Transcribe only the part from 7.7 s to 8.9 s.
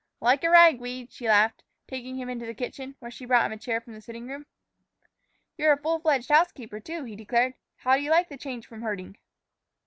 "How do you like the change from